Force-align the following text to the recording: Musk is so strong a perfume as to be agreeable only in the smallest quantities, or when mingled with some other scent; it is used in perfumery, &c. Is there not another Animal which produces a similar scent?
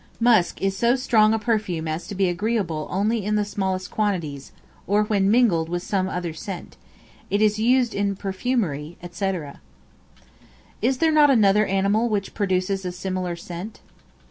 Musk 0.19 0.59
is 0.63 0.75
so 0.75 0.95
strong 0.95 1.31
a 1.31 1.37
perfume 1.37 1.87
as 1.87 2.07
to 2.07 2.15
be 2.15 2.27
agreeable 2.27 2.87
only 2.89 3.23
in 3.23 3.35
the 3.35 3.45
smallest 3.45 3.91
quantities, 3.91 4.51
or 4.87 5.03
when 5.03 5.29
mingled 5.29 5.69
with 5.69 5.83
some 5.83 6.09
other 6.09 6.33
scent; 6.33 6.75
it 7.29 7.39
is 7.39 7.59
used 7.59 7.93
in 7.93 8.15
perfumery, 8.15 8.97
&c. 9.11 9.39
Is 10.81 10.97
there 10.97 11.11
not 11.11 11.29
another 11.29 11.67
Animal 11.67 12.09
which 12.09 12.33
produces 12.33 12.83
a 12.83 12.91
similar 12.91 13.35
scent? 13.35 13.79